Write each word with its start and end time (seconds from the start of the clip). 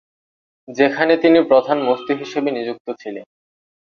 যেখানে 0.67 1.13
তিনি 1.17 1.39
প্রধান 1.47 1.77
মুফতি 1.81 2.13
হিসাবে 2.13 2.49
নিযুক্ত 2.51 2.87
ছিলেন। 3.01 3.25